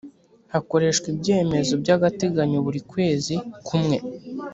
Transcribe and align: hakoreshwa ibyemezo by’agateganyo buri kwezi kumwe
hakoreshwa 0.53 1.05
ibyemezo 1.13 1.73
by’agateganyo 1.81 2.57
buri 2.65 2.79
kwezi 2.91 3.35
kumwe 3.67 3.97